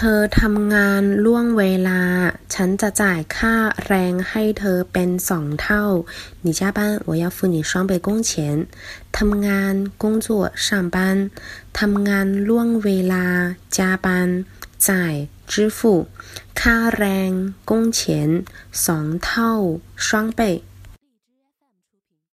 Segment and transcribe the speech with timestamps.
[0.00, 2.00] เธอทำงานล่วงเวลา
[2.54, 3.54] ฉันจะจ่ายค่า
[3.86, 5.84] แรงให้เธอเป็นสองเท่า
[6.44, 8.30] 你加班我要付你双倍工钱
[9.16, 10.28] ทำงาน工作
[10.66, 10.96] 上班
[11.78, 13.26] ทำงานล่วงเวลา
[13.76, 14.08] 加班
[14.88, 15.14] จ่าย
[15.50, 15.78] 支付
[16.60, 17.30] ค่าแรง
[17.70, 18.00] 工钱
[18.84, 19.52] สองเท่า
[20.06, 20.08] 双
[20.38, 20.40] 倍